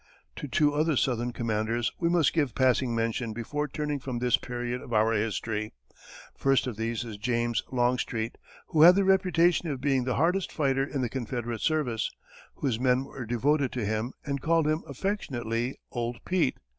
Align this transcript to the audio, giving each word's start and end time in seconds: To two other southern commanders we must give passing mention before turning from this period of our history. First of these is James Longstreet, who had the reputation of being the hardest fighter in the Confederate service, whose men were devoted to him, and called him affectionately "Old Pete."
To 0.37 0.47
two 0.47 0.73
other 0.73 0.97
southern 0.97 1.31
commanders 1.31 1.91
we 1.99 2.09
must 2.09 2.33
give 2.33 2.55
passing 2.55 2.95
mention 2.95 3.33
before 3.33 3.67
turning 3.67 3.99
from 3.99 4.17
this 4.17 4.35
period 4.35 4.81
of 4.81 4.93
our 4.93 5.11
history. 5.13 5.73
First 6.35 6.65
of 6.65 6.75
these 6.75 7.03
is 7.05 7.17
James 7.17 7.61
Longstreet, 7.71 8.39
who 8.69 8.81
had 8.81 8.95
the 8.95 9.03
reputation 9.03 9.69
of 9.69 9.79
being 9.79 10.05
the 10.05 10.15
hardest 10.15 10.51
fighter 10.51 10.83
in 10.83 11.01
the 11.01 11.07
Confederate 11.09 11.61
service, 11.61 12.09
whose 12.55 12.79
men 12.79 13.03
were 13.03 13.27
devoted 13.27 13.71
to 13.73 13.85
him, 13.85 14.13
and 14.25 14.41
called 14.41 14.65
him 14.67 14.81
affectionately 14.87 15.77
"Old 15.91 16.25
Pete." 16.25 16.57